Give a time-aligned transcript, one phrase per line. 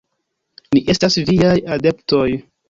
[0.77, 2.25] Ni estas viaj adeptoj.